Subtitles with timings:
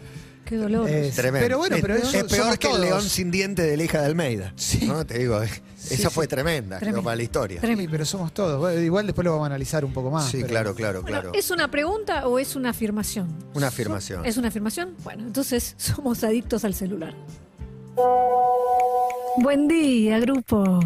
[0.52, 0.90] Qué dolor.
[0.90, 1.46] Es- Tremendo.
[1.46, 4.02] Pero bueno, pero es, eso es peor que el león sin diente de la hija
[4.02, 4.52] de Almeida.
[4.58, 4.86] Sí.
[4.86, 5.06] ¿no?
[5.06, 5.50] Te digo, eh,
[5.90, 7.62] esa fue tremenda, para la historia.
[7.62, 7.90] Sí, Tremendo.
[7.90, 8.78] pero somos todos.
[8.78, 10.26] Igual después lo vamos a analizar un poco más.
[10.30, 11.32] Sí, pero- claro, claro, Bueno, claro.
[11.40, 13.34] ¿Es una pregunta o es una afirmación?
[13.54, 14.26] Una afirmación.
[14.26, 14.94] ¿Es una afirmación?
[15.06, 17.16] Bueno, entonces somos adictos al celular.
[19.38, 20.80] Buen día, grupo.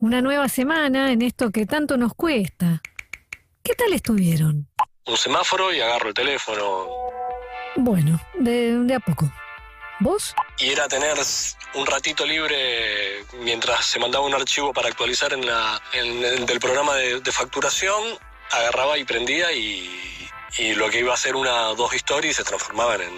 [0.00, 2.82] Una nueva semana en esto que tanto nos cuesta.
[3.62, 4.66] ¿Qué tal estuvieron?
[5.04, 6.86] un semáforo y agarro el teléfono.
[7.76, 9.30] Bueno, de, de a poco.
[10.00, 10.34] ¿Vos?
[10.58, 11.16] Y era tener
[11.74, 16.58] un ratito libre mientras se mandaba un archivo para actualizar en la, en el del
[16.58, 18.02] programa de, de facturación,
[18.50, 20.28] agarraba y prendía y,
[20.58, 23.12] y lo que iba a ser una o dos stories se transformaban en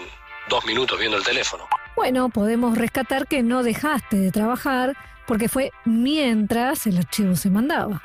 [0.47, 1.67] dos minutos viendo el teléfono.
[1.95, 4.95] Bueno, podemos rescatar que no dejaste de trabajar
[5.25, 8.01] porque fue mientras el archivo se mandaba.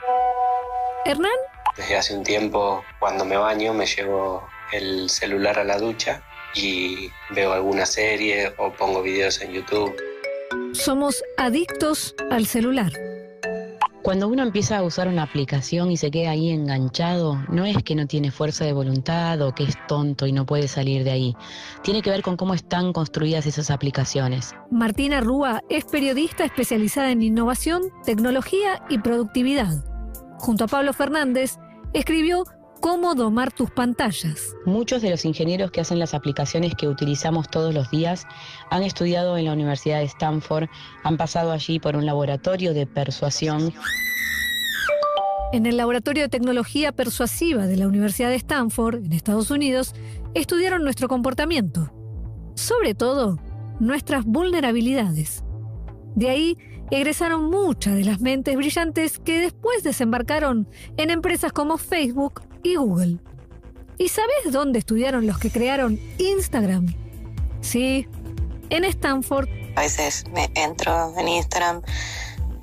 [1.04, 1.30] Hernán,
[1.76, 6.22] Desde hace un tiempo, cuando me baño, me llevo el celular a la ducha
[6.54, 9.94] y veo alguna serie o pongo videos en YouTube.
[10.72, 12.92] somos adictos al celular.
[14.02, 17.94] Cuando uno empieza a usar una aplicación y se queda ahí enganchado, no es que
[17.94, 21.36] no tiene fuerza de voluntad o que es tonto y no puede salir de ahí.
[21.82, 24.54] Tiene que ver con cómo están construidas esas aplicaciones.
[24.70, 29.84] Martina Rúa es periodista especializada en innovación, tecnología y productividad.
[30.38, 31.58] Junto a Pablo Fernández,
[31.92, 32.44] escribió
[32.80, 34.56] Cómo domar tus pantallas.
[34.64, 38.26] Muchos de los ingenieros que hacen las aplicaciones que utilizamos todos los días
[38.70, 40.68] han estudiado en la Universidad de Stanford,
[41.02, 43.74] han pasado allí por un laboratorio de persuasión
[45.52, 49.94] En el Laboratorio de Tecnología Persuasiva de la Universidad de Stanford, en Estados Unidos,
[50.32, 51.92] estudiaron nuestro comportamiento.
[52.54, 53.38] Sobre todo,
[53.78, 55.44] nuestras vulnerabilidades.
[56.14, 56.56] De ahí
[56.90, 60.66] egresaron muchas de las mentes brillantes que después desembarcaron
[60.96, 63.18] en empresas como Facebook y Google.
[63.98, 66.94] ¿Y sabes dónde estudiaron los que crearon Instagram?
[67.60, 68.06] Sí,
[68.70, 71.82] en Stanford A veces me entro en Instagram,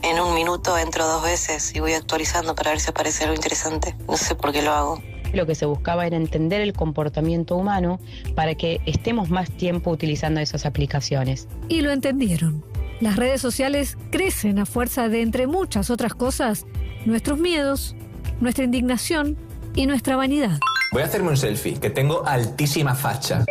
[0.02, 3.96] en un minuto entro dos veces y voy actualizando para ver si aparece algo interesante.
[4.08, 5.02] No sé por qué lo hago.
[5.34, 8.00] Lo que se buscaba era entender el comportamiento humano
[8.34, 11.48] para que estemos más tiempo utilizando esas aplicaciones.
[11.70, 12.64] y lo entendieron.
[13.00, 16.66] Las redes sociales crecen a fuerza de, entre muchas otras cosas,
[17.06, 17.96] nuestros miedos,
[18.40, 19.38] nuestra indignación
[19.78, 20.60] y nuestra vanidad.
[20.92, 23.46] Voy a hacerme un selfie, que tengo altísima facha.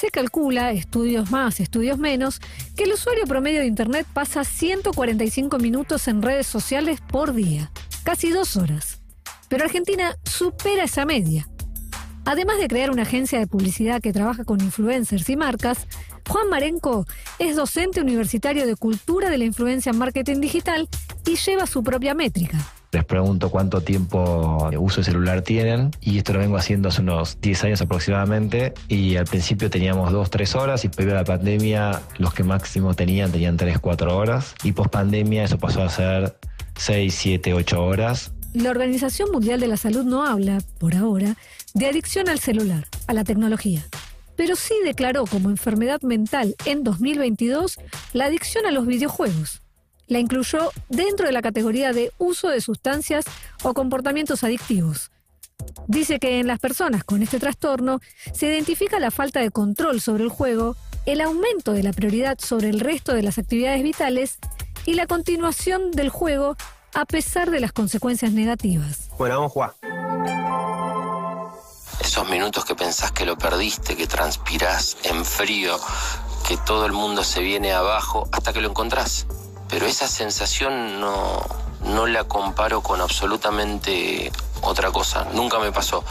[0.00, 2.40] Se calcula, estudios más, estudios menos,
[2.74, 7.70] que el usuario promedio de Internet pasa 145 minutos en redes sociales por día,
[8.02, 9.00] casi dos horas.
[9.48, 11.46] Pero Argentina supera esa media.
[12.24, 15.86] Además de crear una agencia de publicidad que trabaja con influencers y marcas,
[16.28, 17.04] Juan Marenco
[17.38, 20.88] es docente universitario de Cultura de la Influencia en Marketing Digital
[21.26, 22.58] y lleva su propia métrica.
[22.92, 27.00] Les pregunto cuánto tiempo de uso de celular tienen y esto lo vengo haciendo hace
[27.00, 31.24] unos 10 años aproximadamente y al principio teníamos 2, 3 horas y previo a la
[31.24, 35.88] pandemia los que máximo tenían tenían 3, 4 horas y post pandemia eso pasó a
[35.88, 36.36] ser
[36.76, 38.32] 6, 7, 8 horas.
[38.52, 41.36] La Organización Mundial de la Salud no habla, por ahora,
[41.72, 43.82] de adicción al celular, a la tecnología.
[44.36, 47.78] Pero sí declaró como enfermedad mental en 2022
[48.12, 49.61] la adicción a los videojuegos.
[50.12, 53.24] La incluyó dentro de la categoría de uso de sustancias
[53.62, 55.10] o comportamientos adictivos.
[55.86, 57.98] Dice que en las personas con este trastorno
[58.34, 60.76] se identifica la falta de control sobre el juego,
[61.06, 64.36] el aumento de la prioridad sobre el resto de las actividades vitales
[64.84, 66.58] y la continuación del juego
[66.92, 69.08] a pesar de las consecuencias negativas.
[69.16, 69.74] Bueno, vamos a jugar.
[72.02, 75.74] Esos minutos que pensás que lo perdiste, que transpirás en frío,
[76.46, 79.26] que todo el mundo se viene abajo hasta que lo encontrás.
[79.72, 81.40] Pero esa sensación no,
[81.86, 84.30] no la comparo con absolutamente
[84.60, 85.26] otra cosa.
[85.34, 86.04] Nunca me pasó.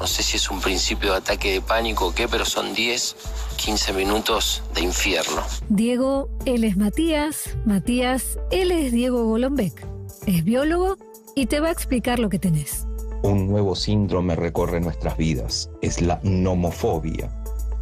[0.00, 3.16] No sé si es un principio de ataque de pánico o qué, pero son 10,
[3.56, 5.42] 15 minutos de infierno.
[5.68, 7.56] Diego, él es Matías.
[7.64, 9.86] Matías, él es Diego Golombek.
[10.26, 10.96] Es biólogo
[11.36, 12.84] y te va a explicar lo que tenés.
[13.22, 15.70] Un nuevo síndrome recorre nuestras vidas.
[15.82, 17.30] Es la nomofobia.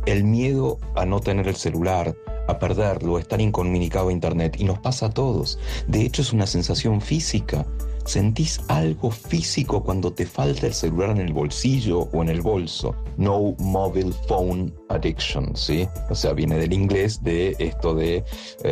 [0.04, 2.14] El miedo a no tener el celular,
[2.48, 4.56] a perderlo, estar incomunicado a Internet.
[4.58, 5.58] Y nos pasa a todos.
[5.86, 7.66] De hecho, es una sensación física.
[8.04, 12.96] ¿Sentís algo físico cuando te falta el celular en el bolsillo o en el bolso?
[13.16, 15.88] No mobile phone addiction, ¿sí?
[16.10, 18.24] O sea, viene del inglés de esto de eh,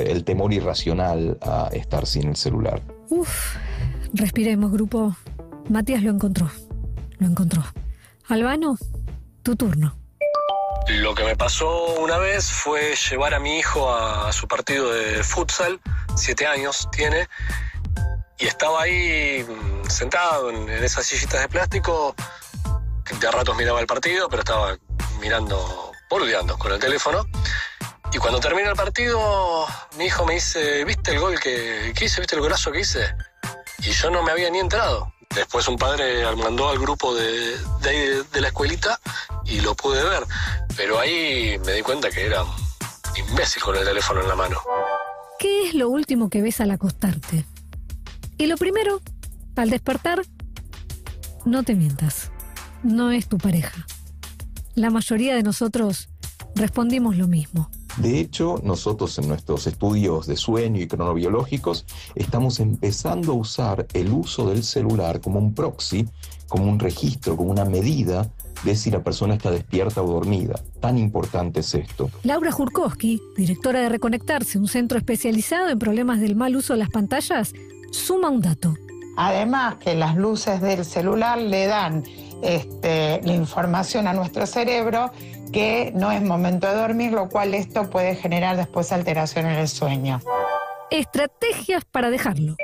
[0.08, 2.82] el temor irracional a estar sin el celular.
[3.10, 3.56] Uf,
[4.12, 5.16] respiremos, grupo.
[5.68, 6.50] Matías lo encontró.
[7.18, 7.62] Lo encontró.
[8.28, 8.76] Albano,
[9.42, 9.99] tu turno.
[10.98, 15.22] Lo que me pasó una vez fue llevar a mi hijo a su partido de
[15.22, 15.80] futsal,
[16.16, 17.28] siete años tiene,
[18.38, 22.16] y estaba ahí mm, sentado en, esas sillitas de plástico,
[23.20, 24.76] de ratos miraba el partido, pero estaba
[25.20, 27.24] mirando, boludeando con el teléfono.
[28.12, 29.66] Y cuando termina el partido,
[29.96, 32.20] mi hijo me dice, ¿viste el gol que, que hice?
[32.20, 33.14] ¿Viste el golazo que hice?
[33.78, 35.12] Y yo no me había ni enterado.
[35.32, 38.98] Después un padre mandó al grupo de, de, de la escuelita
[39.44, 40.24] y lo pude ver.
[40.82, 42.42] Pero ahí me di cuenta que era
[43.14, 44.56] imbécil con el teléfono en la mano.
[45.38, 47.44] ¿Qué es lo último que ves al acostarte?
[48.38, 49.02] Y lo primero,
[49.56, 50.22] al despertar,
[51.44, 52.30] no te mientas.
[52.82, 53.86] No es tu pareja.
[54.74, 56.08] La mayoría de nosotros
[56.54, 57.70] respondimos lo mismo.
[57.98, 61.84] De hecho, nosotros en nuestros estudios de sueño y cronobiológicos
[62.14, 66.08] estamos empezando a usar el uso del celular como un proxy,
[66.48, 68.32] como un registro, como una medida
[68.64, 70.60] de si la persona está despierta o dormida.
[70.80, 72.10] Tan importante es esto.
[72.22, 76.90] Laura Jurkowski, directora de Reconectarse, un centro especializado en problemas del mal uso de las
[76.90, 77.52] pantallas,
[77.90, 78.74] suma un dato.
[79.16, 82.04] Además que las luces del celular le dan
[82.42, 85.10] este, la información a nuestro cerebro
[85.52, 89.68] que no es momento de dormir, lo cual esto puede generar después alteración en el
[89.68, 90.20] sueño.
[90.90, 92.56] Estrategias para dejarlo.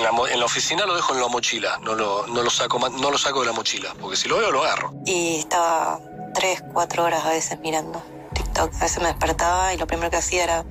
[0.00, 2.78] En la, en la oficina lo dejo en la mochila, no lo, no, lo saco,
[2.88, 4.94] no lo saco de la mochila, porque si lo veo lo agarro.
[5.04, 6.00] Y estaba
[6.32, 8.02] tres, cuatro horas a veces mirando
[8.32, 8.72] TikTok.
[8.76, 10.64] A veces me despertaba y lo primero que hacía era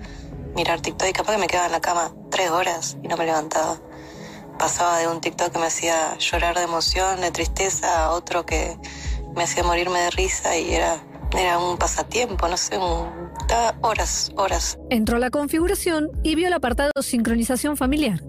[0.56, 3.26] mirar TikTok y capaz que me quedaba en la cama tres horas y no me
[3.28, 3.80] levantaba.
[4.58, 8.80] Pasaba de un TikTok que me hacía llorar de emoción, de tristeza, a otro que
[9.36, 11.04] me hacía morirme de risa y era,
[11.38, 14.80] era un pasatiempo, no sé, un, estaba horas, horas.
[14.90, 18.22] Entró a la configuración y vio el apartado sincronización familiar.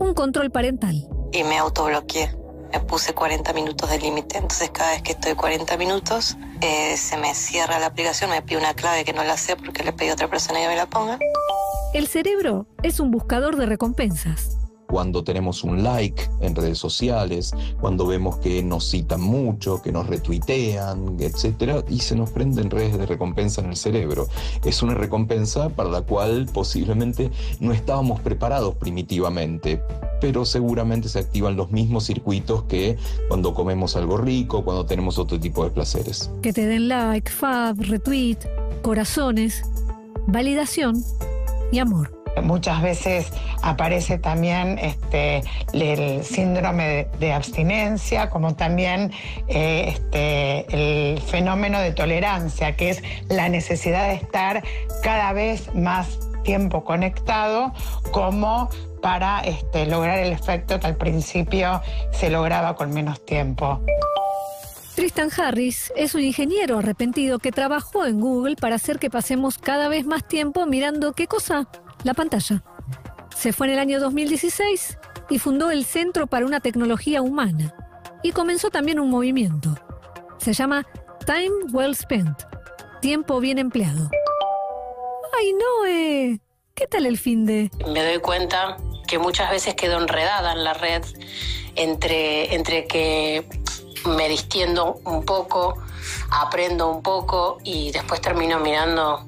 [0.00, 1.06] Un control parental.
[1.32, 2.34] y me autobloqueé.
[2.72, 4.38] Me puse 40 minutos de límite.
[4.38, 8.58] Entonces, cada vez que estoy 40 minutos, eh, se me cierra la aplicación, me pide
[8.58, 10.86] una clave que no la sé porque le pedí a otra persona que me la
[10.86, 11.18] ponga.
[11.94, 14.56] El cerebro es un buscador de recompensas.
[14.90, 20.06] Cuando tenemos un like en redes sociales, cuando vemos que nos citan mucho, que nos
[20.06, 24.26] retuitean, etcétera, y se nos prenden redes de recompensa en el cerebro.
[24.64, 29.82] Es una recompensa para la cual posiblemente no estábamos preparados primitivamente,
[30.20, 32.98] pero seguramente se activan los mismos circuitos que
[33.28, 36.30] cuando comemos algo rico, cuando tenemos otro tipo de placeres.
[36.42, 38.38] Que te den like, fab, retweet,
[38.82, 39.62] corazones,
[40.26, 41.02] validación
[41.72, 42.19] y amor.
[42.42, 43.32] Muchas veces
[43.62, 45.42] aparece también este,
[45.72, 49.12] el síndrome de, abstinencia, como también
[49.48, 54.62] eh, este, el fenómeno de tolerancia, que es la necesidad de estar
[55.02, 57.72] cada vez más tiempo conectado,
[58.12, 58.70] como
[59.02, 61.80] para este, lograr el efecto que al principio
[62.12, 63.80] se lograba con menos tiempo.
[64.94, 69.88] Tristan Harris es un ingeniero arrepentido que trabajó en Google para hacer que pasemos cada
[69.88, 71.68] vez más tiempo mirando qué cosa,
[72.04, 72.62] la pantalla.
[73.36, 74.98] Se fue en el año 2016
[75.30, 77.74] y fundó el Centro para una Tecnología Humana.
[78.22, 79.74] Y comenzó también un movimiento.
[80.38, 80.86] Se llama
[81.26, 82.42] Time Well Spent,
[83.00, 84.10] tiempo bien empleado.
[85.38, 86.40] ¡Ay, Noé!
[86.74, 87.70] ¿Qué tal el fin de...?
[87.86, 88.76] me doy cuenta
[89.06, 91.02] que muchas veces quedo enredada en la red
[91.76, 93.48] entre, entre que
[94.06, 95.74] me distiendo un poco,
[96.30, 99.26] aprendo un poco y después termino mirando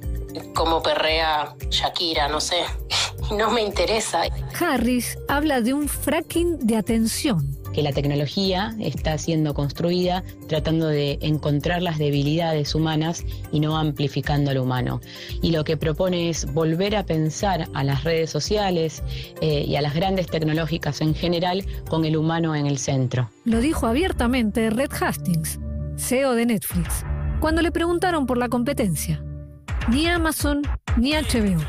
[0.55, 2.57] cómo perrea Shakira, no sé.
[3.37, 4.23] No me interesa.
[4.61, 7.57] Harris habla de un fracking de atención.
[7.73, 14.51] que la tecnología está siendo construida tratando de encontrar las debilidades humanas y no amplificando
[14.51, 15.01] al humano.
[15.41, 19.03] Y lo que propone es volver a pensar a las redes sociales
[19.41, 23.31] eh, y a las grandes tecnológicas en general con el humano en el centro.
[23.47, 25.59] Lo dijo abiertamente Red Hastings,
[25.97, 27.07] CEO de Netflix,
[27.41, 29.25] cuando le preguntaron por la competencia.
[29.89, 30.63] Ni Amazon
[30.97, 31.61] ni HBO.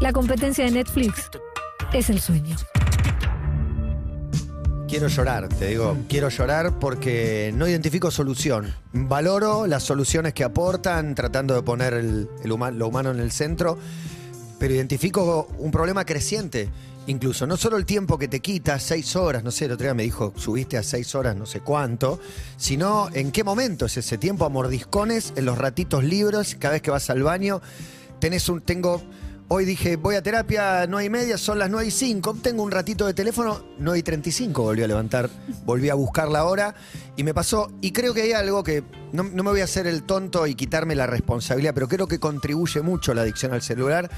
[0.00, 1.28] La competencia de Netflix
[1.92, 2.56] es el sueño.
[4.88, 8.72] Quiero llorar, te digo, quiero llorar porque no identifico solución.
[8.92, 13.76] Valoro las soluciones que aportan, tratando de poner el, el lo humano en el centro,
[14.58, 16.68] pero identifico un problema creciente.
[17.06, 19.94] Incluso, no solo el tiempo que te quita, seis horas, no sé, el otro día
[19.94, 22.20] me dijo, subiste a seis horas, no sé cuánto,
[22.56, 26.82] sino en qué momento es ese tiempo a mordiscones, en los ratitos libres, cada vez
[26.82, 27.62] que vas al baño,
[28.20, 29.02] tenés un, tengo,
[29.48, 32.70] hoy dije, voy a terapia, no hay media, son las 9 y 5, tengo un
[32.70, 35.30] ratito de teléfono, 9 y 35 volví a levantar,
[35.64, 36.74] volví a buscar la hora
[37.16, 39.86] y me pasó, y creo que hay algo que, no, no me voy a hacer
[39.86, 44.10] el tonto y quitarme la responsabilidad, pero creo que contribuye mucho la adicción al celular.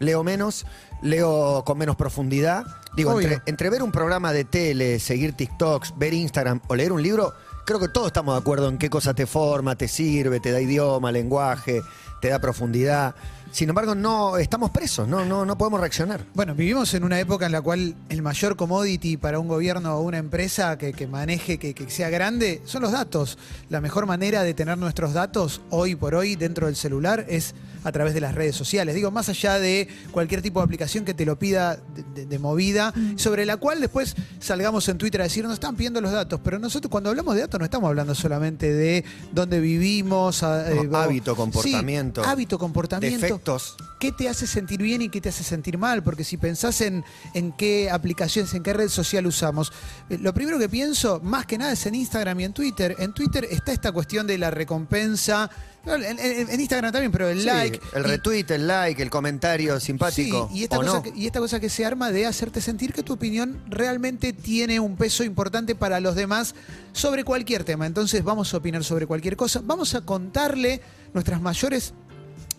[0.00, 0.64] Leo menos,
[1.02, 2.64] leo con menos profundidad.
[2.96, 7.02] Digo, entre, entre ver un programa de tele, seguir TikToks, ver Instagram o leer un
[7.02, 10.50] libro, creo que todos estamos de acuerdo en qué cosa te forma, te sirve, te
[10.50, 11.82] da idioma, lenguaje,
[12.20, 13.14] te da profundidad.
[13.50, 16.24] Sin embargo, no estamos presos, no, no, no podemos reaccionar.
[16.34, 20.02] Bueno, vivimos en una época en la cual el mayor commodity para un gobierno o
[20.02, 23.38] una empresa que, que maneje, que, que sea grande, son los datos.
[23.70, 27.92] La mejor manera de tener nuestros datos hoy por hoy dentro del celular es a
[27.92, 28.94] través de las redes sociales.
[28.94, 32.38] Digo, más allá de cualquier tipo de aplicación que te lo pida de, de- de
[32.38, 36.40] movida, sobre la cual después salgamos en Twitter a decir, nos están pidiendo los datos,
[36.42, 40.82] pero nosotros cuando hablamos de datos no estamos hablando solamente de dónde vivimos, a- No,
[40.82, 43.26] eh, hábito, Sí, comportamiento, hábito, comportamiento.
[43.26, 43.76] defectos.
[44.00, 46.02] ¿Qué te hace sentir bien y qué te hace sentir mal?
[46.02, 47.04] Porque si pensás en,
[47.34, 49.72] en qué aplicaciones, en qué red social usamos,
[50.08, 52.94] eh, lo primero que pienso, más que nada, es en Instagram y en Twitter.
[52.98, 55.50] En Twitter está esta cuestión de la recompensa.
[55.86, 57.80] No, En, en- en Instagram también, pero el Sí, like.
[57.94, 60.48] el y- retweet, el like, el comentario simpático.
[60.52, 61.02] Sí, y esta, ¿o cosa no?
[61.02, 64.80] que, y esta cosa que se arma de hacerte sentir que tu opinión realmente tiene
[64.80, 66.54] un peso importante para los demás
[66.92, 67.86] sobre cualquier tema.
[67.86, 69.60] Entonces vamos a opinar sobre cualquier cosa.
[69.64, 70.80] Vamos a contarle
[71.14, 71.94] nuestras mayores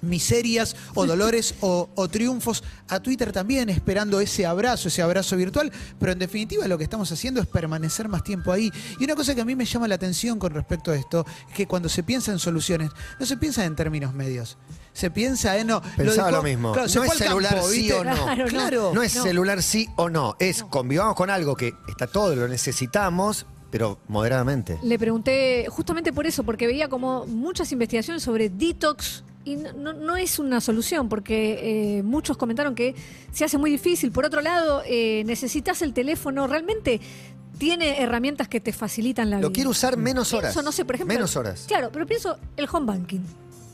[0.02, 5.72] miserias o dolores o, o triunfos a Twitter también, esperando ese abrazo, ese abrazo virtual,
[6.00, 8.72] pero en definitiva lo que estamos haciendo es permanecer más tiempo ahí.
[9.00, 11.56] Y una cosa que a mí me llama la atención con respecto a esto, es
[11.56, 14.58] que cuando se piensa en soluciones, no se piensa en términos medios.
[14.94, 15.82] Se piensa en no.
[15.96, 16.72] Pensaba dejó- lo mismo.
[16.74, 18.14] claro, se no es celular campo, sí o no.
[18.16, 18.50] Claro, no.
[18.50, 18.92] Claro.
[18.94, 19.24] No es No.
[19.24, 20.36] celular sí o no.
[20.40, 24.80] Es convivamos con algo que está todo, lo necesitamos, pero moderadamente.
[24.84, 29.94] Le pregunté justamente por eso, porque veía como muchas investigaciones sobre detox y no, no-
[29.94, 32.96] no es una solución, porque eh, muchos comentaron que
[33.32, 34.12] se hace muy difícil.
[34.12, 37.00] Por otro lado, eh, necesitas el teléfono, realmente
[37.58, 39.48] tiene herramientas que te facilitan la vida.
[39.48, 40.54] Lo quiero usar menos horas.
[40.54, 41.14] Pienso, no sé, por ejemplo.
[41.14, 41.66] Menos horas.
[41.68, 43.20] Claro, pero pienso el home banking.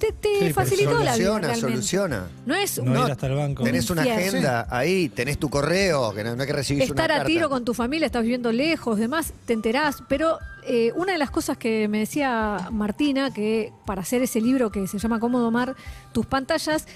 [0.05, 1.12] Te, te Sí, pero facilitó la vida.
[1.13, 1.71] Soluciona, realmente.
[1.71, 2.27] soluciona.
[2.45, 3.63] No es No, ir hasta el banco.
[3.63, 4.27] Tenés una infierno.
[4.27, 7.50] agenda ahí, tenés tu correo, que no, no hay que recibir estar una a tiro
[7.50, 10.03] con tu familia, estás viviendo lejos, demás, te enterás.
[10.07, 14.71] Pero eh, una de las cosas que me decía Martina, que para hacer ese libro
[14.71, 15.75] que se llama Cómo domar
[16.12, 16.88] tus pantallas,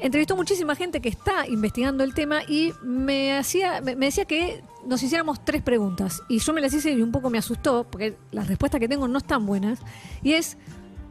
[0.00, 4.62] entrevistó muchísima gente que está investigando el tema y me hacía, me, me decía que
[4.86, 6.22] nos hiciéramos tres preguntas.
[6.28, 9.08] Y yo me las hice y un poco me asustó, porque las respuestas que tengo
[9.08, 9.80] no están buenas.
[10.22, 10.56] Y es,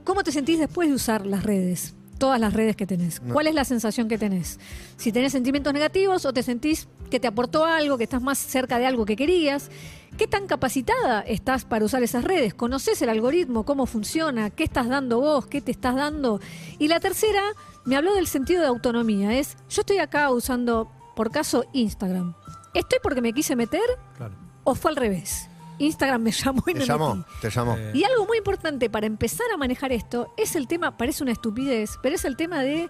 [0.07, 1.93] ¿cómo te sentís después de usar las redes?
[2.17, 3.21] Todas las redes que tenés.
[3.21, 3.33] No.
[3.33, 4.57] ¿Cuál es la sensación que tenés?
[4.95, 8.79] Si tenés sentimientos negativos o te sentís que te aportó algo, que estás más cerca
[8.79, 9.69] de algo que querías.
[10.17, 12.53] ¿Qué tan capacitada estás para usar esas redes?
[12.53, 13.65] ¿Conoces el algoritmo?
[13.65, 14.49] ¿Cómo funciona?
[14.49, 15.45] ¿Qué estás dando vos?
[15.45, 16.39] ¿Qué te estás dando?
[16.79, 17.43] Y la tercera,
[17.85, 19.37] me habló del sentido de autonomía.
[19.37, 22.33] Es, yo estoy acá usando, por caso, Instagram.
[22.73, 23.81] ¿Estoy porque me quise meter
[24.15, 24.35] Claro.
[24.63, 25.49] o fue al revés?
[25.79, 27.29] Instagram me llamó y Te me llamó, metí.
[27.41, 27.75] te llamó.
[27.77, 31.31] Eh, Y algo muy importante para empezar a manejar esto es el tema, parece una
[31.33, 32.89] estupidez, pero es el tema de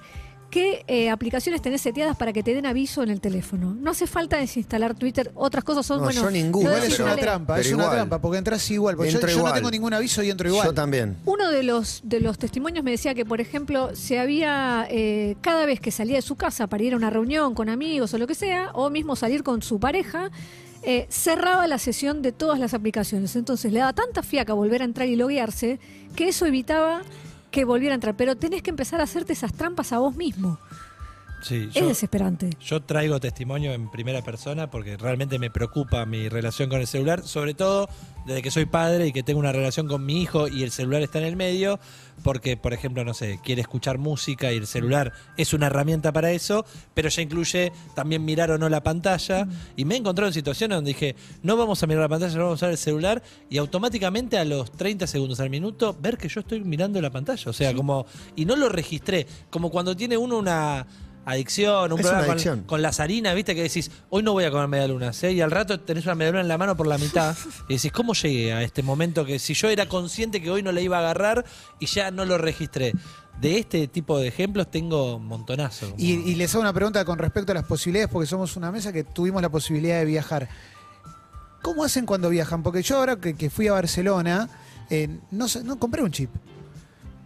[0.50, 3.76] qué eh, aplicaciones tenés seteadas para que te den aviso en el teléfono.
[3.76, 6.22] No hace falta desinstalar Twitter, otras cosas son, No, bueno...
[6.22, 7.98] yo ninguna, Igual es una trampa, pero es una igual.
[7.98, 8.96] trampa, porque entras igual.
[8.96, 9.54] Porque yo, Entro yo no igual.
[9.56, 10.68] tengo ningún aviso y entro igual.
[10.68, 11.18] Yo también.
[11.26, 15.66] Uno de los, de los testimonios me decía que, por ejemplo, se había, eh, cada
[15.66, 18.26] vez que salía de su casa para ir a una reunión con amigos o lo
[18.26, 20.32] que sea, o mismo salir con su pareja,
[20.90, 23.36] eh, cerraba la sesión de todas las aplicaciones.
[23.36, 25.82] Entonces le daba tanta fiaca volver a entrar y loguearse
[26.16, 27.02] que eso evitaba
[27.52, 28.16] que volviera a entrar.
[28.16, 30.58] Pero tenés que empezar a hacerte esas trampas a vos mismo.
[31.42, 32.50] Sí, Es yo, desesperante.
[32.60, 37.24] yo traigo testimonio en primera persona porque realmente me preocupa mi relación con el celular,
[37.24, 37.88] sobre todo
[38.26, 41.02] desde que soy padre y que tengo una relación con mi hijo y el celular
[41.02, 41.80] está en el medio,
[42.24, 46.32] porque, por ejemplo, no sé, quiere escuchar música y el celular es una herramienta para
[46.32, 49.48] eso, pero ya incluye también mirar o no la pantalla.
[49.78, 52.44] Y me he encontrado en situaciones donde dije, no vamos a mirar la pantalla, no
[52.46, 56.28] vamos a usar el celular, y automáticamente a los 30 segundos al minuto, ver que
[56.28, 57.50] yo estoy mirando la pantalla.
[57.50, 58.06] O sea, como.
[58.36, 60.86] Y no lo registré, como cuando tiene uno una
[61.32, 62.64] adicción, un Es problema una con, adicción.
[62.64, 65.34] con las harinas, viste que decís, hoy no voy a comer medialunas, ¿eh?
[65.34, 67.36] y al rato tenés una medialuna en la mano por la mitad,
[67.68, 70.72] y decís, ¿cómo llegué a este momento que si yo era consciente que hoy no
[70.72, 71.46] la iba a agarrar
[71.80, 72.94] y ya no lo registré?
[73.42, 75.94] De este tipo de ejemplos tengo montonazo.
[75.96, 78.92] Y, y les hago una pregunta con respecto a las posibilidades, porque somos una mesa
[78.92, 80.50] que tuvimos la posibilidad de viajar.
[81.62, 82.64] ¿cómo hacen cuando viajan?
[82.64, 84.48] Porque yo ahora que, que fui a Barcelona,
[84.90, 86.30] eh, no, no compré un chip.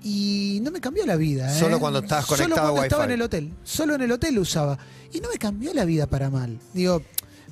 [0.04, 1.56] Y no me cambió la vida.
[1.56, 1.60] ¿eh?
[1.60, 3.52] Solo cuando estabas Solo conectado a cuando estaba en el hotel.
[3.64, 4.78] Solo en el hotel lo usaba.
[5.14, 6.58] Y no me cambió la vida para mal.
[6.74, 7.04] Digo,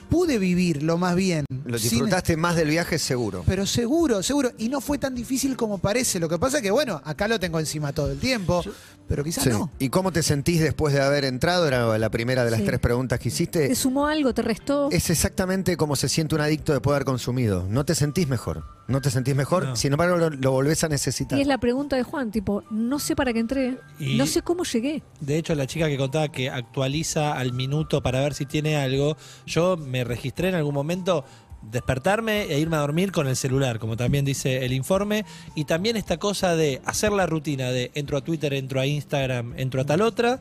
[0.10, 1.46] pude vivir lo más bien.
[1.66, 3.44] Lo sin- disfrutaste más del viaje seguro.
[3.46, 4.52] pero seguro, seguro.
[4.58, 6.20] Y no fue tan difícil como parece.
[6.20, 8.64] Lo que pasa es que, bueno, acá lo tengo encima todo el tiempo.
[9.10, 9.50] Pero quizás Sí.
[9.50, 9.70] no.
[9.80, 11.68] ¿Y cómo te sentís después de haber entrado?
[11.68, 12.66] Era la primera de las Sí.
[12.66, 13.68] tres preguntas que hiciste.
[13.68, 14.34] ¿Te sumó algo?
[14.34, 14.90] ¿Te restó?
[14.92, 17.66] Es exactamente como se siente un adicto después de haber consumido.
[17.68, 18.64] No te sentís mejor.
[18.88, 19.66] No te sentís mejor.
[19.66, 19.76] No.
[19.76, 21.38] Sin embargo, lo, lo volvés a necesitar.
[21.38, 24.42] Y es la pregunta de Juan, tipo, no sé para qué entré, Y- no sé
[24.44, 25.04] cómo llegué.
[25.20, 29.18] De hecho, la chica que contaba que actualiza al minuto para ver si tiene algo,
[29.46, 31.26] yo me registré en algún momento
[31.62, 35.26] despertarme e irme a dormir con el celular, como también dice el informe,
[35.56, 39.54] y también esta cosa de hacer la rutina de entro a Twitter, entro a Instagram,
[39.58, 40.40] entro a tal otra,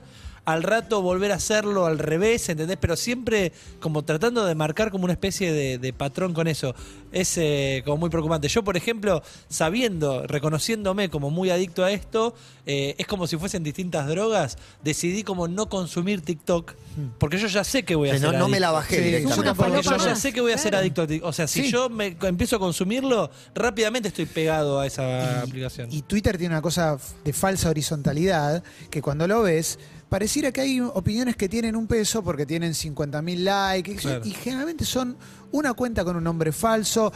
[0.48, 2.78] al rato volver a hacerlo al revés, ¿entendés?
[2.80, 6.74] Pero siempre como tratando de marcar como una especie de, de patrón con eso.
[7.12, 8.48] Es eh, como muy preocupante.
[8.48, 12.34] Yo, por ejemplo, sabiendo, reconociéndome como muy adicto a esto,
[12.66, 16.74] eh, es como si fuesen distintas drogas, decidí como no consumir TikTok,
[17.18, 18.60] porque yo ya sé que voy a ser no, no me adicto.
[18.60, 19.54] la bajé Sí, directamente.
[19.54, 21.28] Porque yo ya sé que voy a ser adicto a TikTok.
[21.28, 21.70] O sea, si Sí.
[21.70, 25.88] yo me empiezo a consumirlo, rápidamente estoy pegado a esa aplicación.
[25.92, 29.78] Y Twitter tiene una cosa de falsa horizontalidad, que cuando lo ves,
[30.08, 34.24] pareciera que hay opiniones que tienen un peso porque tienen 50.000 likes, Claro.
[34.24, 35.16] y generalmente son
[35.52, 37.12] una cuenta con un nombre falso,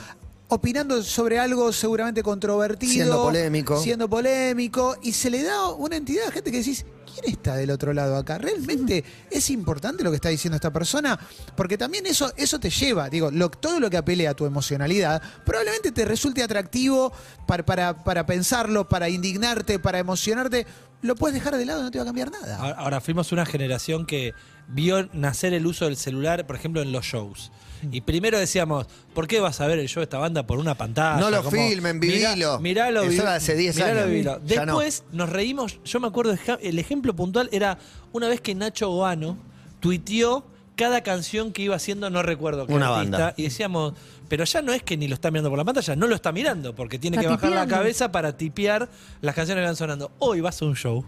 [0.48, 2.92] opinando sobre algo seguramente controvertido.
[2.92, 3.80] Siendo polémico.
[3.80, 7.70] Siendo polémico, y se le da una entidad a gente que decís, ¿quién está del
[7.70, 8.38] otro lado acá?
[8.38, 11.18] ¿Realmente es importante lo que está diciendo esta persona?
[11.56, 15.20] Porque también eso, eso te lleva, digo, lo- todo lo que apele a tu emocionalidad,
[15.44, 17.12] probablemente te resulte atractivo
[17.46, 20.66] para, para, para pensarlo, para indignarte, para emocionarte.
[21.02, 22.56] Lo puedes dejar de lado, no te va a cambiar nada.
[22.58, 24.34] Ahora, ahora, fuimos una generación que
[24.68, 27.50] vio nacer el uso del celular, por ejemplo, en los shows.
[27.90, 30.74] Y primero decíamos, ¿por qué vas a ver el show de esta banda por una
[30.76, 31.18] pantalla?
[31.20, 32.60] No lo Como, filmen, mirá- vivilo.
[32.60, 34.08] Miralo, Eso vi- era hace 10 miralo, años.
[34.10, 34.40] vivilo.
[34.46, 34.78] Ya no.
[34.78, 37.78] Después nos reímos, yo me acuerdo, el ejemplo puntual era
[38.12, 39.36] una vez que Nacho Goano
[39.80, 40.44] tuiteó
[40.76, 43.34] cada canción que iba haciendo, no recuerdo qué Una artista, banda.
[43.36, 43.94] y decíamos,
[44.28, 46.32] pero ya no es que ni lo está mirando por la pantalla, no lo está
[46.32, 48.88] mirando, porque tiene Está que bajar la cabeza para tipear
[49.20, 50.10] las canciones que van sonando.
[50.18, 51.04] Hoy vas a un show,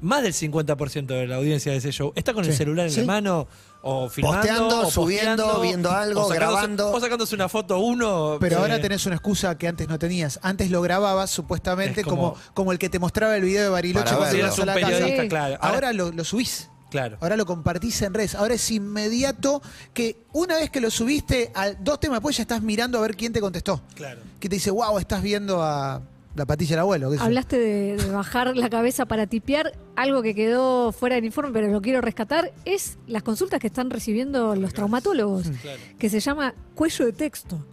[0.00, 3.00] más del 50% de la audiencia de ese show está con el celular en Sí.
[3.00, 3.48] la mano,
[3.84, 6.92] o filmando, Posteando, o subiendo, posteando, viendo algo, o sacándose- grabando.
[6.92, 8.36] O sacándose una foto uno.
[8.40, 10.38] Pero eh, ahora tenés una excusa que antes no tenías.
[10.42, 13.68] Antes lo grababas supuestamente Es como, como- como, el que te mostraba el video de
[13.70, 14.86] Bariloche cuando ibas a la casa.
[14.86, 15.28] periodista, Sí.
[15.28, 15.58] claro.
[15.60, 16.68] Ahora lo, lo subís.
[16.90, 17.16] Claro.
[17.22, 18.34] Ahora lo compartís en redes.
[18.34, 19.62] Ahora es inmediato
[19.94, 23.16] que una vez que lo subiste, a dos temas después ya estás mirando a ver
[23.16, 23.80] quién te contestó.
[23.94, 24.20] Claro.
[24.38, 26.02] Que te dice, wow, estás viendo a
[26.34, 27.10] la patilla del abuelo.
[27.10, 27.18] qué.
[27.20, 31.68] Hablaste de, de bajar la cabeza para tipear, algo que quedó fuera del informe, pero
[31.68, 35.78] lo quiero rescatar, es las consultas que están recibiendo los traumatólogos, Claro.
[35.98, 37.64] que se llama cuello de texto.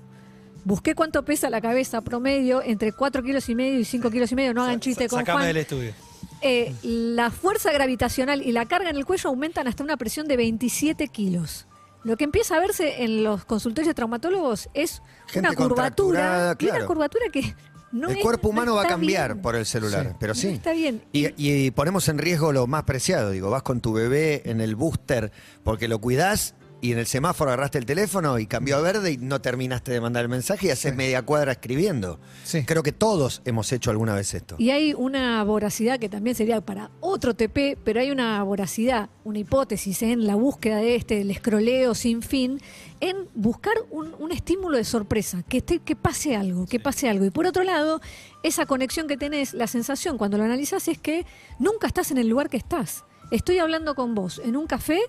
[0.65, 4.36] Busqué cuánto pesa la cabeza promedio, entre 4 kilos y medio y 5 kilos y
[4.36, 5.48] medio, no hagan chiste con Sacame Juan.
[5.48, 5.93] del estudio.
[6.41, 10.36] Eh, la fuerza gravitacional y la carga en el cuello aumentan hasta una presión de
[10.38, 11.65] 27 kilos.
[12.04, 16.65] Lo que empieza a verse en los consultorios de traumatólogos es Gente una curvatura, y
[16.65, 16.88] una claro.
[16.88, 17.56] curvatura que
[17.91, 19.41] no el es- cuerpo no humano va a cambiar bien.
[19.41, 20.15] por el celular, Sí.
[20.19, 20.47] pero No sí.
[20.49, 21.02] está bien.
[21.12, 24.75] Y, y ponemos en riesgo lo más preciado, digo, vas con tu bebé en el
[24.75, 25.32] booster
[25.63, 29.18] porque lo cuidás y en el semáforo agarraste el teléfono y cambió a verde y
[29.18, 32.20] no terminaste de mandar el mensaje y haces media cuadra escribiendo.
[32.44, 32.63] Sí.
[32.65, 34.56] Creo que todos hemos hecho alguna vez esto.
[34.58, 39.39] Y hay una voracidad que también sería para otro TP, pero hay una voracidad, una
[39.39, 42.62] hipótesis en la búsqueda de este, el escroleo sin fin,
[43.02, 47.26] en buscar un, un estímulo de sorpresa, que, esté, que pase algo, que pase algo.
[47.26, 48.02] Y por otro lado,
[48.44, 51.26] esa conexión que tenés, la sensación cuando lo analizás es que
[51.60, 53.04] nunca estás en el lugar que estás.
[53.32, 55.00] Estoy hablando con vos en un café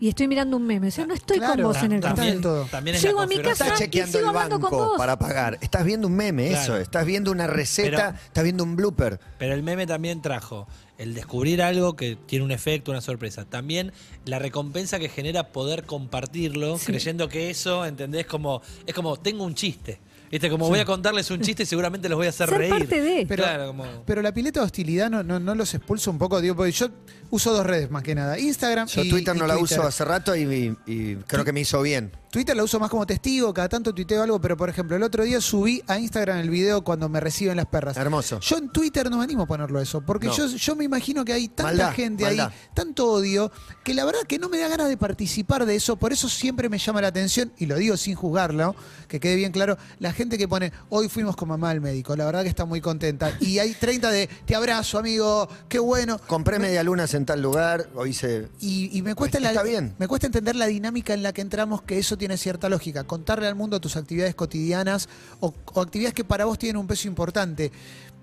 [0.00, 0.88] y estoy mirando un meme.
[0.88, 2.64] O sea, no estoy Claro, con vos en el también- todo.
[2.64, 4.88] también es Llego la a mi casa Estás y chequeando sigo el hablando con banco
[4.90, 4.98] vos.
[4.98, 5.58] para pagar.
[5.60, 6.62] Estás viendo un meme, Claro.
[6.62, 6.76] eso.
[6.78, 9.20] Estás viendo una receta, Pero- estás viendo un blooper.
[9.38, 10.66] Pero el meme también trajo
[10.98, 13.44] el descubrir algo que tiene un efecto, una sorpresa.
[13.44, 13.92] También
[14.24, 16.86] la recompensa que genera poder compartirlo, Sí.
[16.86, 18.26] creyendo que eso, ¿entendés?
[18.26, 19.98] Como, es como, tengo un chiste.
[20.30, 20.48] ¿Viste?
[20.48, 22.70] Como voy a contarles un chiste seguramente los voy a hacer Ser reír.
[22.70, 23.26] parte de.
[23.26, 26.40] Pero, Claro, como- pero la pileta de hostilidad no, no, no los expulsa un poco,
[26.40, 26.88] digo, porque yo
[27.30, 29.78] uso dos redes más que nada, Instagram Yo y Twitter no y la Twitter.
[29.80, 32.12] uso hace rato y, y- y creo que me hizo bien.
[32.30, 35.24] Twitter la uso más como testigo, cada tanto tuiteo algo, pero por ejemplo, el otro
[35.24, 37.96] día subí a Instagram el video cuando me reciben las perras.
[37.96, 38.38] Hermoso.
[38.38, 40.34] Yo en Twitter no me animo a ponerlo eso, porque No.
[40.36, 42.48] yo, yo me imagino que hay tanta Maldad, gente maldad.
[42.50, 43.50] ahí, tanto odio,
[43.82, 46.68] que la verdad que no me da ganas de participar de eso, por eso siempre
[46.68, 48.76] me llama la atención, y lo digo sin juzgarlo,
[49.08, 52.26] que quede bien claro, la gente que pone, hoy fuimos con mamá al médico, la
[52.26, 56.20] verdad que está muy contenta, y hay 30 de, te abrazo amigo, qué bueno.
[56.28, 58.48] Compré media lunas en tal lugar, o hice...
[58.60, 59.96] Y, y me cuesta la, bien.
[59.98, 63.02] me cuesta entender la dinámica en la que entramos, que eso tiene cierta lógica.
[63.02, 65.08] Contarle al mundo tus actividades cotidianas
[65.40, 67.72] o, o actividades que para vos tienen un peso importante.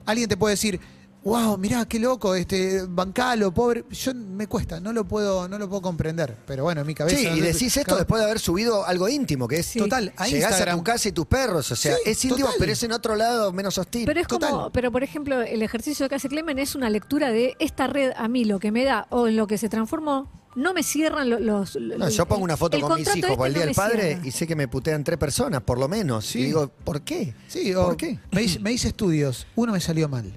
[0.05, 0.79] Alguien te puede decir,
[1.25, 3.83] wow, mirá, qué loco, este, bancalo, pobre.
[3.89, 6.37] Yo me cuesta, no lo puedo, no lo puedo comprender.
[6.47, 7.17] Pero bueno, en mi cabeza.
[7.17, 10.27] Sí, y decís esto cada- después de haber subido algo íntimo, que es Total, a
[10.27, 10.77] llegás a Instagram.
[10.77, 11.69] tu casa y tus perros.
[11.69, 12.55] O sea, Sí, es íntimo, total.
[12.59, 14.05] pero es en otro lado menos hostil.
[14.05, 17.55] Pero es como, pero por ejemplo, el ejercicio que hace Clemen es una lectura de
[17.59, 20.73] esta red a mí lo que me da o en lo que se transformó, no
[20.73, 21.75] me cierran lo- los.
[21.77, 23.75] No, yo pongo una foto el con mis hijos por el este Día no del
[23.75, 24.27] Padre cierra.
[24.27, 26.25] y sé que me putean tres personas, por lo menos.
[26.25, 26.39] Sí.
[26.39, 27.33] Y digo, ¿por qué?
[27.47, 28.19] Sí, o ¿Por qué?
[28.31, 30.31] Me, hice- me hice estudios, uno me salió mal,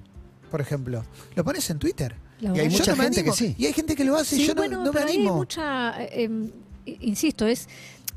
[0.51, 1.05] por ejemplo.
[1.35, 2.15] Lo pones en Twitter.
[2.41, 3.33] La Y hay mucha no gente animo.
[3.35, 3.55] que sí.
[3.59, 5.19] Y hay gente que lo hace y yo no, bueno, no me pero ahí hay
[5.19, 5.37] animo.
[5.37, 6.51] mucha, eh, em,
[6.87, 7.69] insisto, es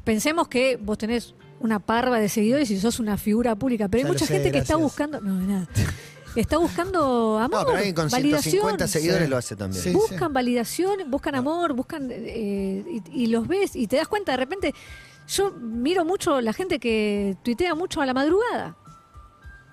[0.03, 4.07] pensemos que vos tenés una parva de seguidores y sos una figura pública, pero Ya
[4.07, 5.67] hay mucha sé, gente que está buscando, no, de nada.
[6.35, 8.51] Está buscando amor, No, pero alguien con validación.
[8.51, 9.29] 150 seguidores Sí.
[9.29, 9.83] lo hace también.
[9.83, 9.91] Sí.
[9.91, 14.37] buscan validación, buscan amor, buscan eh, y, y los ves y te das cuenta de
[14.37, 14.73] repente.
[15.27, 18.75] Yo miro mucho la gente que tuitea mucho a la madrugada.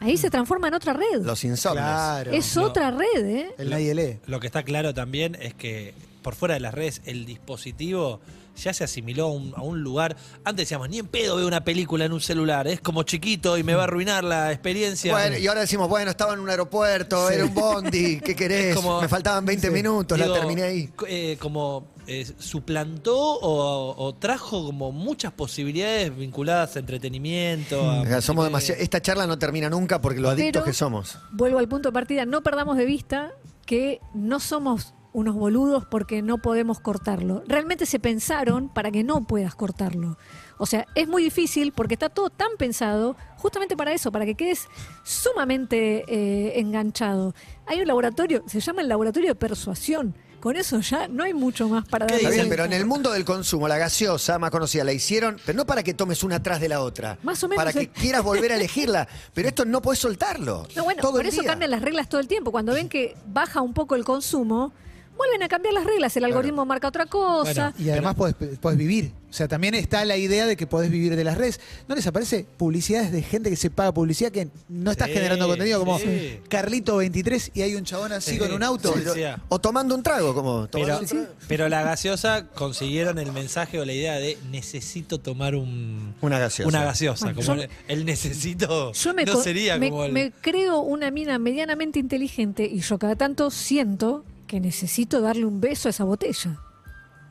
[0.00, 1.22] Ahí se transforma en otra red.
[1.22, 1.82] Los insomnes.
[1.82, 2.30] Claro.
[2.32, 2.64] es No.
[2.64, 3.54] otra red, ¿eh?
[3.58, 4.20] El nadie lee.
[4.26, 8.20] Lo que está claro también es que por fuera de las redes, el dispositivo
[8.56, 10.16] ya se asimiló a un, a un lugar.
[10.44, 13.62] Antes decíamos, ni en pedo veo una película en un celular, es como chiquito y
[13.62, 15.12] me va a arruinar la experiencia.
[15.12, 18.76] Bueno, y ahora decimos, bueno, estaba en un aeropuerto, era un bondi, ¿qué querés?
[18.76, 19.72] Como- Me faltaban 20 Sí.
[19.72, 20.90] minutos, Digo, la terminé ahí.
[21.08, 27.88] eh, como eh, suplantó o, o trajo como muchas posibilidades vinculadas a entretenimiento.
[27.90, 28.80] a somos demasiado.
[28.82, 31.18] Esta charla no termina nunca porque lo adictos Pero- que somos.
[31.32, 33.32] Vuelvo al punto de partida, no perdamos de vista
[33.64, 37.42] que no somos unos boludos porque no podemos cortarlo.
[37.46, 40.16] Realmente se pensaron para que no puedas cortarlo.
[40.58, 44.34] O sea, es muy difícil porque está todo tan pensado justamente para eso, para que
[44.34, 44.68] quedes
[45.02, 47.34] sumamente eh, enganchado.
[47.66, 50.14] Hay un laboratorio, se llama el laboratorio de persuasión.
[50.40, 52.62] Con eso ya no hay mucho más para ¿Qué darle Está bien, vuelta.
[52.62, 55.82] pero en el mundo del consumo, la gaseosa más conocida la hicieron, pero no para
[55.82, 57.18] que tomes una atrás de la otra.
[57.22, 59.06] Más o menos, Para que quieras volver a elegirla.
[59.34, 60.66] Pero esto no puedes soltarlo.
[60.74, 61.50] No, bueno, todo por eso día.
[61.50, 62.52] cambian las reglas todo el tiempo.
[62.52, 64.72] Cuando ven que baja un poco el consumo,
[65.20, 66.16] vuelven a cambiar las reglas.
[66.16, 67.74] El algoritmo marca otra cosa.
[67.78, 69.12] Y además podés, podés vivir.
[69.28, 71.60] O sea, también está la idea de que podés vivir de las redes.
[71.86, 75.46] ¿No les aparece publicidades de gente que se paga publicidad que no está Sí, generando
[75.46, 76.40] contenido como sí.
[76.48, 78.92] Carlito23 y hay un chabón así con un auto?
[78.94, 79.20] Sí, sí.
[79.48, 81.26] O tomando un trago, como Pero, tomando un trago.
[81.46, 86.68] pero la gaseosa consiguieron el mensaje o la idea de necesito tomar un, Una gaseosa.
[86.68, 87.26] una gaseosa.
[87.26, 90.12] Bueno, como yo- el, el necesito Yo me, no co- sería me- como el...
[90.12, 95.60] me creo una mina medianamente inteligente y yo cada tanto siento que necesito darle un
[95.60, 96.58] beso a esa botella.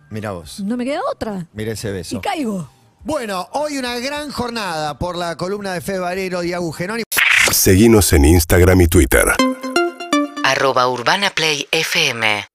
[0.09, 0.61] Mira vos.
[0.61, 1.47] No me queda otra.
[1.51, 2.15] Mira ese beso.
[2.15, 2.69] Y caigo.
[3.03, 7.03] Bueno, hoy una gran jornada por la columna de Fe Varero y Agujerón.
[7.51, 9.25] Seguinos en Instagram y Twitter.
[10.45, 12.48] Arroba Urbana Play FM